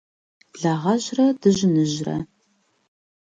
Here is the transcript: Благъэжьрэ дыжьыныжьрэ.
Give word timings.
Благъэжьрэ 0.53 1.25
дыжьыныжьрэ. 1.41 2.17